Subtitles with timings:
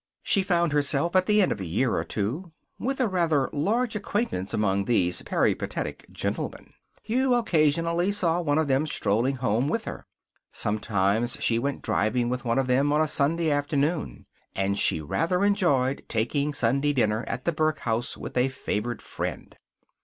[0.23, 3.95] She found herself, at the end of a year or two, with a rather large
[3.95, 6.73] acquaintance among these peripatetic gentlemen.
[7.05, 10.07] You occasionally saw one of them strolling home with her.
[10.51, 14.25] Sometimes she went driving with one of them of a Sunday afternoon.
[14.55, 19.55] And she rather enjoyed taking Sunday dinner at the Burke Hotel with a favored friend.